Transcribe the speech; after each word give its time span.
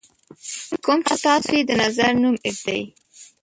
کوم 0.85 0.99
چې 1.07 1.15
تاسو 1.25 1.49
یې 1.57 1.63
د 1.67 1.71
نظر 1.81 2.11
نوم 2.21 2.35
ږدئ. 2.55 2.81